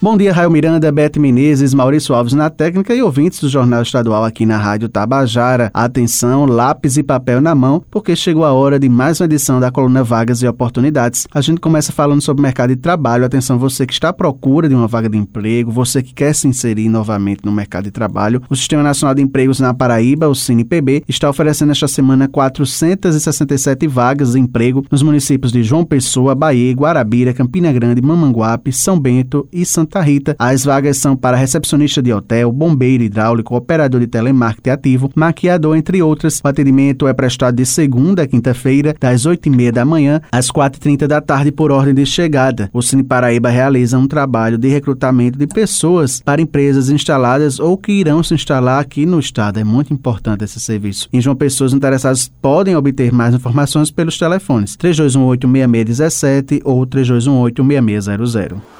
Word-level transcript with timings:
Bom 0.00 0.16
dia, 0.16 0.32
Raio 0.32 0.48
Miranda, 0.48 0.92
Bete 0.92 1.18
Menezes, 1.18 1.74
Maurício 1.74 2.14
Alves 2.14 2.32
na 2.32 2.48
técnica 2.48 2.94
e 2.94 3.02
ouvintes 3.02 3.40
do 3.40 3.48
Jornal 3.48 3.82
Estadual 3.82 4.24
aqui 4.24 4.46
na 4.46 4.56
Rádio 4.56 4.88
Tabajara. 4.88 5.72
Atenção, 5.74 6.46
lápis 6.46 6.96
e 6.96 7.02
papel 7.02 7.40
na 7.40 7.52
mão, 7.52 7.82
porque 7.90 8.14
chegou 8.14 8.44
a 8.44 8.52
hora 8.52 8.78
de 8.78 8.88
mais 8.88 9.20
uma 9.20 9.24
edição 9.24 9.58
da 9.58 9.72
coluna 9.72 10.04
Vagas 10.04 10.40
e 10.40 10.46
Oportunidades. 10.46 11.26
A 11.34 11.40
gente 11.40 11.60
começa 11.60 11.90
falando 11.90 12.20
sobre 12.20 12.42
mercado 12.42 12.70
de 12.70 12.76
trabalho. 12.76 13.24
Atenção, 13.24 13.58
você 13.58 13.84
que 13.84 13.92
está 13.92 14.10
à 14.10 14.12
procura 14.12 14.68
de 14.68 14.74
uma 14.76 14.86
vaga 14.86 15.08
de 15.08 15.18
emprego, 15.18 15.72
você 15.72 16.00
que 16.00 16.14
quer 16.14 16.32
se 16.32 16.46
inserir 16.46 16.88
novamente 16.88 17.44
no 17.44 17.50
mercado 17.50 17.86
de 17.86 17.90
trabalho. 17.90 18.40
O 18.48 18.54
Sistema 18.54 18.84
Nacional 18.84 19.16
de 19.16 19.22
Empregos 19.22 19.58
na 19.58 19.74
Paraíba, 19.74 20.28
o 20.28 20.34
CinePB, 20.34 21.02
está 21.08 21.28
oferecendo 21.28 21.72
esta 21.72 21.88
semana 21.88 22.28
467 22.28 23.88
vagas 23.88 24.34
de 24.34 24.38
emprego 24.38 24.86
nos 24.92 25.02
municípios 25.02 25.50
de 25.50 25.64
João 25.64 25.84
Pessoa, 25.84 26.36
Bahia, 26.36 26.72
Guarabira, 26.72 27.34
Campina 27.34 27.72
Grande, 27.72 28.00
Mamanguape, 28.00 28.72
São 28.72 28.96
Bento 28.96 29.48
e 29.52 29.66
Santa 29.66 29.87
Santa 29.88 30.00
Rita. 30.02 30.36
As 30.38 30.64
vagas 30.64 30.98
são 30.98 31.16
para 31.16 31.36
recepcionista 31.36 32.02
de 32.02 32.12
hotel, 32.12 32.52
bombeiro 32.52 33.02
hidráulico, 33.02 33.56
operador 33.56 34.00
de 34.00 34.06
telemarketing 34.06 34.70
ativo, 34.70 35.10
maquiador, 35.14 35.76
entre 35.76 36.02
outras. 36.02 36.40
O 36.44 36.48
atendimento 36.48 37.08
é 37.08 37.12
prestado 37.14 37.56
de 37.56 37.64
segunda 37.64 38.22
a 38.22 38.26
quinta-feira, 38.26 38.94
das 39.00 39.22
8h30 39.22 39.72
da 39.72 39.84
manhã 39.84 40.20
às 40.30 40.50
4h30 40.50 41.06
da 41.06 41.20
tarde, 41.20 41.50
por 41.50 41.72
ordem 41.72 41.94
de 41.94 42.04
chegada. 42.04 42.68
O 42.72 42.82
Cine 42.82 43.02
Paraíba 43.02 43.48
realiza 43.48 43.98
um 43.98 44.06
trabalho 44.06 44.58
de 44.58 44.68
recrutamento 44.68 45.38
de 45.38 45.46
pessoas 45.46 46.20
para 46.20 46.42
empresas 46.42 46.90
instaladas 46.90 47.58
ou 47.58 47.78
que 47.78 47.92
irão 47.92 48.22
se 48.22 48.34
instalar 48.34 48.80
aqui 48.80 49.06
no 49.06 49.18
estado. 49.18 49.58
É 49.58 49.64
muito 49.64 49.92
importante 49.92 50.44
esse 50.44 50.60
serviço. 50.60 51.08
Em 51.12 51.20
João 51.20 51.34
Pessoas 51.34 51.72
interessadas 51.72 52.30
podem 52.42 52.76
obter 52.76 53.10
mais 53.12 53.34
informações 53.34 53.90
pelos 53.90 54.18
telefones 54.18 54.76
3218 54.76 55.48
6617 55.48 56.60
ou 56.64 56.84
3218 56.84 57.64
6600. 57.64 58.77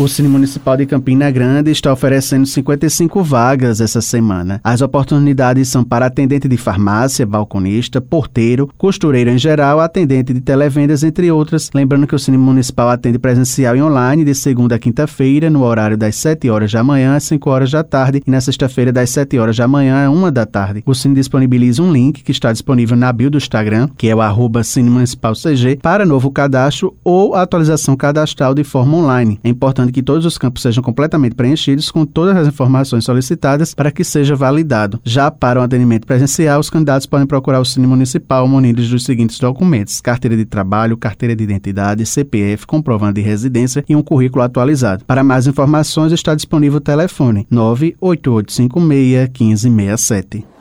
O 0.00 0.08
Cine 0.08 0.28
Municipal 0.28 0.78
de 0.78 0.86
Campina 0.86 1.30
Grande 1.30 1.70
está 1.70 1.92
oferecendo 1.92 2.46
55 2.46 3.22
vagas 3.22 3.82
essa 3.82 4.00
semana. 4.00 4.58
As 4.64 4.80
oportunidades 4.80 5.68
são 5.68 5.84
para 5.84 6.06
atendente 6.06 6.48
de 6.48 6.56
farmácia, 6.56 7.26
balconista, 7.26 8.00
porteiro, 8.00 8.70
costureiro 8.78 9.28
em 9.28 9.36
geral, 9.36 9.78
atendente 9.78 10.32
de 10.32 10.40
televendas, 10.40 11.04
entre 11.04 11.30
outras. 11.30 11.68
Lembrando 11.74 12.06
que 12.06 12.14
o 12.14 12.18
Cine 12.18 12.38
Municipal 12.38 12.88
atende 12.88 13.18
presencial 13.18 13.76
e 13.76 13.82
online 13.82 14.24
de 14.24 14.34
segunda 14.34 14.76
a 14.76 14.78
quinta-feira, 14.78 15.50
no 15.50 15.62
horário 15.62 15.98
das 15.98 16.16
7 16.16 16.48
horas 16.48 16.72
da 16.72 16.82
manhã 16.82 17.14
às 17.14 17.24
5 17.24 17.50
horas 17.50 17.70
da 17.70 17.84
tarde 17.84 18.22
e 18.26 18.30
na 18.30 18.40
sexta-feira 18.40 18.90
das 18.90 19.10
7 19.10 19.38
horas 19.38 19.58
da 19.58 19.68
manhã 19.68 20.08
às 20.08 20.16
1 20.16 20.32
da 20.32 20.46
tarde. 20.46 20.82
O 20.86 20.94
Cine 20.94 21.14
disponibiliza 21.14 21.82
um 21.82 21.92
link 21.92 22.22
que 22.22 22.32
está 22.32 22.50
disponível 22.50 22.96
na 22.96 23.12
bio 23.12 23.30
do 23.30 23.36
Instagram, 23.36 23.90
que 23.98 24.08
é 24.08 24.16
o 24.16 24.22
arroba 24.22 24.64
Cine 24.64 24.88
Municipal 24.88 25.34
CG, 25.34 25.76
para 25.82 26.06
novo 26.06 26.30
cadastro 26.30 26.96
ou 27.04 27.34
atualização 27.34 27.94
cadastral 27.94 28.54
de 28.54 28.64
forma 28.64 28.96
online. 28.96 29.38
É 29.44 29.50
importante 29.50 29.89
que 29.92 30.02
todos 30.02 30.24
os 30.24 30.38
campos 30.38 30.62
sejam 30.62 30.82
completamente 30.82 31.34
preenchidos 31.34 31.90
com 31.90 32.04
todas 32.04 32.36
as 32.36 32.48
informações 32.48 33.04
solicitadas 33.04 33.74
para 33.74 33.90
que 33.90 34.04
seja 34.04 34.34
validado. 34.34 35.00
Já 35.04 35.30
para 35.30 35.60
o 35.60 35.62
atendimento 35.62 36.06
presencial, 36.06 36.60
os 36.60 36.70
candidatos 36.70 37.06
podem 37.06 37.26
procurar 37.26 37.60
o 37.60 37.64
Cine 37.64 37.86
Municipal 37.86 38.46
munidos 38.46 38.88
dos 38.88 39.04
seguintes 39.04 39.38
documentos: 39.38 40.00
carteira 40.00 40.36
de 40.36 40.44
trabalho, 40.44 40.96
carteira 40.96 41.34
de 41.34 41.44
identidade, 41.44 42.06
CPF, 42.06 42.66
comprovante 42.66 43.14
de 43.14 43.20
residência 43.20 43.84
e 43.88 43.96
um 43.96 44.02
currículo 44.02 44.42
atualizado. 44.42 45.04
Para 45.04 45.24
mais 45.24 45.46
informações, 45.46 46.12
está 46.12 46.34
disponível 46.34 46.78
o 46.78 46.80
telefone 46.80 47.46
98856 47.50 49.30
1567. 49.40 50.59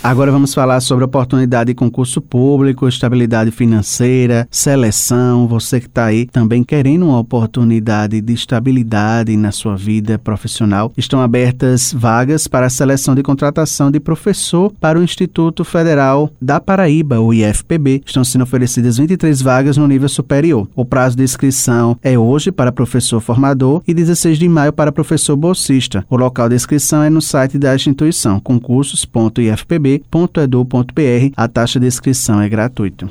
Agora 0.00 0.30
vamos 0.30 0.54
falar 0.54 0.80
sobre 0.80 1.04
oportunidade 1.04 1.68
de 1.68 1.74
concurso 1.74 2.20
público, 2.20 2.88
estabilidade 2.88 3.50
financeira, 3.50 4.46
seleção. 4.48 5.48
Você 5.48 5.80
que 5.80 5.86
está 5.86 6.04
aí 6.04 6.24
também 6.24 6.62
querendo 6.62 7.06
uma 7.06 7.18
oportunidade 7.18 8.20
de 8.20 8.32
estabilidade 8.32 9.36
na 9.36 9.50
sua 9.50 9.76
vida 9.76 10.16
profissional. 10.16 10.92
Estão 10.96 11.20
abertas 11.20 11.92
vagas 11.92 12.46
para 12.46 12.66
a 12.66 12.70
seleção 12.70 13.14
de 13.14 13.24
contratação 13.24 13.90
de 13.90 13.98
professor 13.98 14.72
para 14.80 14.98
o 14.98 15.02
Instituto 15.02 15.64
Federal 15.64 16.30
da 16.40 16.60
Paraíba, 16.60 17.20
o 17.20 17.34
IFPB. 17.34 18.02
Estão 18.06 18.22
sendo 18.22 18.42
oferecidas 18.42 18.98
23 18.98 19.42
vagas 19.42 19.76
no 19.76 19.88
nível 19.88 20.08
superior. 20.08 20.68
O 20.76 20.84
prazo 20.84 21.16
de 21.16 21.24
inscrição 21.24 21.98
é 22.02 22.16
hoje 22.16 22.52
para 22.52 22.70
professor 22.70 23.20
formador 23.20 23.82
e 23.86 23.92
16 23.92 24.38
de 24.38 24.48
maio 24.48 24.72
para 24.72 24.92
professor 24.92 25.36
bolsista. 25.36 26.06
O 26.08 26.16
local 26.16 26.48
de 26.48 26.54
inscrição 26.54 27.02
é 27.02 27.10
no 27.10 27.20
site 27.20 27.58
da 27.58 27.74
instituição 27.74 28.38
concursos.ifpb 28.38 29.87
ufpb.edu.br. 29.96 31.32
A 31.36 31.48
taxa 31.48 31.80
de 31.80 31.86
inscrição 31.86 32.40
é 32.40 32.48
gratuita. 32.48 33.08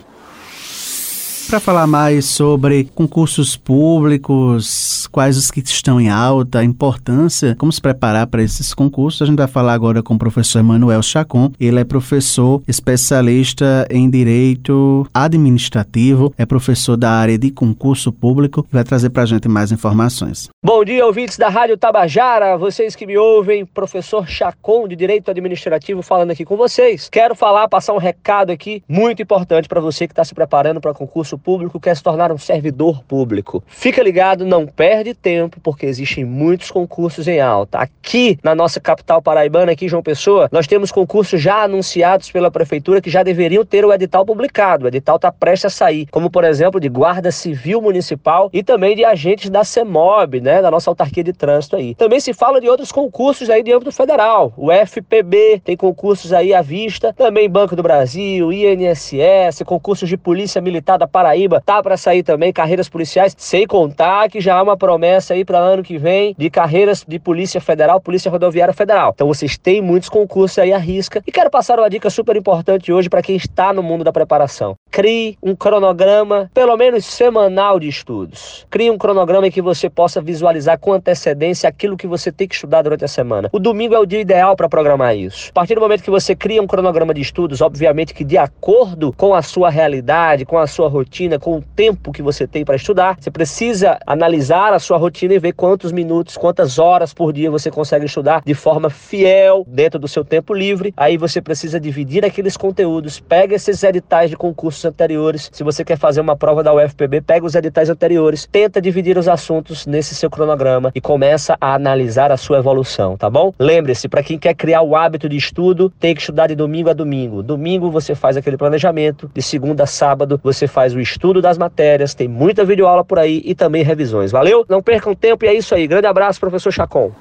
Para 1.47 1.61
falar 1.61 1.87
mais 1.87 2.25
sobre 2.25 2.89
concursos 2.93 3.55
públicos, 3.55 5.07
quais 5.13 5.37
os 5.37 5.49
que 5.49 5.61
estão 5.61 5.99
em 5.99 6.09
alta, 6.09 6.59
a 6.59 6.63
importância, 6.63 7.55
como 7.57 7.71
se 7.71 7.81
preparar 7.81 8.27
para 8.27 8.43
esses 8.43 8.73
concursos, 8.73 9.21
a 9.21 9.25
gente 9.25 9.37
vai 9.37 9.47
falar 9.47 9.71
agora 9.71 10.03
com 10.03 10.15
o 10.15 10.19
professor 10.19 10.59
Emanuel 10.59 11.01
Chacon. 11.01 11.49
Ele 11.57 11.79
é 11.79 11.85
professor 11.85 12.61
especialista 12.67 13.87
em 13.89 14.09
direito 14.09 15.07
administrativo, 15.13 16.33
é 16.37 16.45
professor 16.45 16.97
da 16.97 17.11
área 17.11 17.37
de 17.37 17.49
concurso 17.49 18.11
público 18.11 18.67
e 18.69 18.73
vai 18.73 18.83
trazer 18.83 19.09
para 19.09 19.23
a 19.23 19.25
gente 19.25 19.47
mais 19.47 19.71
informações. 19.71 20.49
Bom 20.61 20.83
dia, 20.83 21.05
ouvintes 21.05 21.37
da 21.37 21.47
Rádio 21.47 21.77
Tabajara, 21.77 22.57
vocês 22.57 22.93
que 22.93 23.05
me 23.05 23.17
ouvem, 23.17 23.65
professor 23.65 24.27
Chacon 24.27 24.85
de 24.85 24.97
Direito 24.97 25.31
Administrativo 25.31 26.01
falando 26.01 26.31
aqui 26.31 26.43
com 26.43 26.57
vocês. 26.57 27.07
Quero 27.09 27.33
falar, 27.33 27.69
passar 27.69 27.93
um 27.93 27.99
recado 27.99 28.51
aqui 28.51 28.83
muito 28.85 29.21
importante 29.21 29.69
para 29.69 29.79
você 29.79 30.07
que 30.07 30.11
está 30.11 30.25
se 30.25 30.35
preparando 30.35 30.81
para 30.81 30.93
concurso 30.93 31.36
público 31.37 31.79
quer 31.79 31.95
se 31.95 32.03
tornar 32.03 32.31
um 32.31 32.37
servidor 32.37 33.03
público. 33.03 33.63
Fica 33.67 34.01
ligado, 34.01 34.45
não 34.45 34.65
perde 34.65 35.13
tempo, 35.13 35.59
porque 35.61 35.85
existem 35.85 36.25
muitos 36.25 36.71
concursos 36.71 37.27
em 37.27 37.39
alta. 37.39 37.79
Aqui 37.79 38.37
na 38.43 38.53
nossa 38.53 38.79
capital 38.79 39.21
paraibana, 39.21 39.71
aqui 39.71 39.85
em 39.85 39.89
João 39.89 40.03
Pessoa, 40.03 40.49
nós 40.51 40.67
temos 40.67 40.91
concursos 40.91 41.41
já 41.41 41.63
anunciados 41.63 42.31
pela 42.31 42.51
prefeitura 42.51 43.01
que 43.01 43.09
já 43.09 43.23
deveriam 43.23 43.63
ter 43.63 43.85
o 43.85 43.93
edital 43.93 44.25
publicado. 44.25 44.85
O 44.85 44.87
edital 44.87 45.15
está 45.17 45.31
prestes 45.31 45.65
a 45.65 45.69
sair, 45.69 46.07
como 46.11 46.29
por 46.29 46.43
exemplo 46.43 46.79
de 46.79 46.89
Guarda 46.89 47.31
Civil 47.31 47.81
Municipal 47.81 48.49
e 48.51 48.63
também 48.63 48.95
de 48.95 49.05
agentes 49.05 49.49
da 49.49 49.63
CEMOB, 49.63 50.41
né, 50.41 50.61
da 50.61 50.71
nossa 50.71 50.89
autarquia 50.89 51.23
de 51.23 51.33
trânsito 51.33 51.75
aí. 51.75 51.95
Também 51.95 52.19
se 52.19 52.33
fala 52.33 52.59
de 52.59 52.67
outros 52.67 52.91
concursos 52.91 53.49
aí 53.49 53.63
de 53.63 53.71
âmbito 53.71 53.91
federal. 53.91 54.53
O 54.57 54.71
FPB 54.71 55.61
tem 55.63 55.77
concursos 55.77 56.33
aí 56.33 56.53
à 56.53 56.61
vista, 56.61 57.13
também 57.13 57.49
Banco 57.49 57.75
do 57.75 57.83
Brasil, 57.83 58.51
INSS, 58.51 59.63
concursos 59.65 60.09
de 60.09 60.17
Polícia 60.17 60.61
Militar 60.61 60.97
da 60.97 61.07
Paraíba 61.07 61.26
Paraíba 61.27 61.59
tá 61.59 61.83
para 61.83 61.97
sair 61.97 62.23
também 62.23 62.53
carreiras 62.53 62.87
policiais, 62.87 63.35
sem 63.37 63.67
contar 63.67 64.29
que 64.29 64.39
já 64.39 64.55
há 64.55 64.63
uma 64.63 64.77
promessa 64.77 65.33
aí 65.33 65.43
para 65.43 65.57
ano 65.57 65.83
que 65.83 65.97
vem 65.97 66.33
de 66.37 66.49
carreiras 66.49 67.03
de 67.05 67.19
Polícia 67.19 67.59
Federal, 67.59 67.99
Polícia 67.99 68.31
Rodoviária 68.31 68.73
Federal. 68.73 69.11
Então 69.13 69.27
vocês 69.27 69.57
têm 69.57 69.81
muitos 69.81 70.07
concursos 70.07 70.57
aí 70.57 70.71
à 70.71 70.77
risca 70.77 71.21
e 71.27 71.31
quero 71.31 71.49
passar 71.49 71.79
uma 71.79 71.89
dica 71.89 72.09
super 72.09 72.37
importante 72.37 72.93
hoje 72.93 73.09
para 73.09 73.21
quem 73.21 73.35
está 73.35 73.73
no 73.73 73.83
mundo 73.83 74.05
da 74.05 74.13
preparação. 74.13 74.75
Crie 74.89 75.37
um 75.43 75.53
cronograma, 75.53 76.49
pelo 76.53 76.77
menos 76.77 77.03
semanal 77.03 77.77
de 77.77 77.89
estudos. 77.89 78.65
Crie 78.69 78.89
um 78.89 78.97
cronograma 78.97 79.47
em 79.47 79.51
que 79.51 79.61
você 79.61 79.89
possa 79.89 80.21
visualizar 80.21 80.79
com 80.79 80.93
antecedência 80.93 81.67
aquilo 81.67 81.97
que 81.97 82.07
você 82.07 82.31
tem 82.31 82.47
que 82.47 82.55
estudar 82.55 82.83
durante 82.83 83.03
a 83.03 83.07
semana. 83.09 83.49
O 83.51 83.59
domingo 83.59 83.93
é 83.93 83.99
o 83.99 84.05
dia 84.05 84.21
ideal 84.21 84.55
para 84.55 84.69
programar 84.69 85.13
isso. 85.17 85.49
A 85.49 85.53
partir 85.53 85.75
do 85.75 85.81
momento 85.81 86.03
que 86.03 86.09
você 86.09 86.33
cria 86.33 86.61
um 86.61 86.67
cronograma 86.67 87.13
de 87.13 87.19
estudos, 87.19 87.59
obviamente 87.59 88.13
que 88.13 88.23
de 88.23 88.37
acordo 88.37 89.11
com 89.11 89.35
a 89.35 89.41
sua 89.41 89.69
realidade, 89.69 90.45
com 90.45 90.57
a 90.57 90.65
sua 90.65 90.87
rotina, 90.87 91.16
rotina 91.17 91.39
com 91.39 91.57
o 91.57 91.61
tempo 91.61 92.11
que 92.11 92.21
você 92.21 92.45
tem 92.45 92.63
para 92.63 92.75
estudar. 92.75 93.17
Você 93.19 93.31
precisa 93.31 93.97
analisar 94.05 94.73
a 94.73 94.79
sua 94.79 94.97
rotina 94.97 95.33
e 95.33 95.39
ver 95.39 95.53
quantos 95.53 95.91
minutos, 95.91 96.37
quantas 96.37 96.77
horas 96.77 97.11
por 97.13 97.33
dia 97.33 97.49
você 97.49 97.71
consegue 97.71 98.05
estudar 98.05 98.43
de 98.45 98.53
forma 98.53 98.89
fiel 98.89 99.65
dentro 99.67 99.99
do 99.99 100.07
seu 100.07 100.23
tempo 100.23 100.53
livre. 100.53 100.93
Aí 100.95 101.17
você 101.17 101.41
precisa 101.41 101.79
dividir 101.79 102.23
aqueles 102.23 102.55
conteúdos. 102.55 103.19
Pega 103.19 103.55
esses 103.55 103.81
editais 103.83 104.29
de 104.29 104.37
concursos 104.37 104.85
anteriores. 104.85 105.49
Se 105.51 105.63
você 105.63 105.83
quer 105.83 105.97
fazer 105.97 106.21
uma 106.21 106.35
prova 106.35 106.61
da 106.61 106.73
UFPB, 106.73 107.21
pega 107.21 107.45
os 107.45 107.55
editais 107.55 107.89
anteriores, 107.89 108.47
tenta 108.51 108.79
dividir 108.79 109.17
os 109.17 109.27
assuntos 109.27 109.87
nesse 109.87 110.13
seu 110.13 110.29
cronograma 110.29 110.91
e 110.93 111.01
começa 111.01 111.57
a 111.59 111.73
analisar 111.73 112.31
a 112.31 112.37
sua 112.37 112.59
evolução, 112.59 113.17
tá 113.17 113.29
bom? 113.29 113.53
Lembre-se, 113.57 114.07
para 114.07 114.21
quem 114.21 114.37
quer 114.37 114.53
criar 114.53 114.83
o 114.83 114.95
hábito 114.95 115.27
de 115.27 115.37
estudo, 115.37 115.91
tem 115.99 116.13
que 116.13 116.21
estudar 116.21 116.47
de 116.47 116.55
domingo 116.55 116.89
a 116.89 116.93
domingo. 116.93 117.41
Domingo 117.41 117.89
você 117.89 118.13
faz 118.13 118.37
aquele 118.37 118.57
planejamento, 118.57 119.31
de 119.33 119.41
segunda 119.41 119.83
a 119.83 119.87
sábado 119.87 120.39
você 120.43 120.67
faz 120.67 120.93
o 120.93 120.99
estudo 121.07 121.41
das 121.41 121.57
matérias, 121.57 122.13
tem 122.13 122.27
muita 122.27 122.65
videoaula 122.65 123.03
por 123.03 123.19
aí 123.19 123.41
e 123.45 123.55
também 123.55 123.83
revisões. 123.83 124.31
Valeu? 124.31 124.65
Não 124.69 124.81
percam 124.81 125.15
tempo 125.15 125.45
e 125.45 125.47
é 125.47 125.53
isso 125.53 125.73
aí. 125.73 125.87
Grande 125.87 126.07
abraço, 126.07 126.39
professor 126.39 126.71
Chacon. 126.71 127.11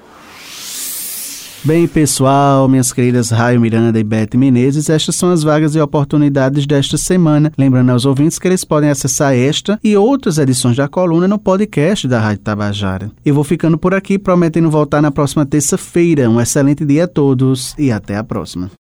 Bem, 1.63 1.85
pessoal, 1.85 2.67
minhas 2.69 2.93
queridas 2.93 3.29
Raio 3.29 3.59
Miranda 3.59 3.99
e 3.99 4.03
Beth 4.03 4.35
Menezes, 4.35 4.89
estas 4.89 5.15
são 5.15 5.31
as 5.31 5.43
vagas 5.43 5.75
e 5.75 5.81
oportunidades 5.81 6.65
desta 6.65 6.97
semana. 6.97 7.51
Lembrando 7.57 7.89
aos 7.89 8.05
ouvintes 8.05 8.39
que 8.39 8.47
eles 8.47 8.63
podem 8.63 8.89
acessar 8.89 9.35
esta 9.35 9.77
e 9.83 9.97
outras 9.97 10.37
edições 10.37 10.77
da 10.77 10.87
coluna 10.87 11.27
no 11.27 11.37
podcast 11.37 12.07
da 12.07 12.21
Rádio 12.21 12.43
Tabajara. 12.43 13.11
Eu 13.25 13.35
vou 13.35 13.43
ficando 13.43 13.77
por 13.77 13.93
aqui, 13.93 14.17
prometendo 14.17 14.71
voltar 14.71 15.01
na 15.01 15.11
próxima 15.11 15.45
terça-feira. 15.45 16.29
Um 16.29 16.39
excelente 16.39 16.85
dia 16.85 17.03
a 17.03 17.07
todos 17.07 17.75
e 17.77 17.91
até 17.91 18.15
a 18.15 18.23
próxima. 18.23 18.77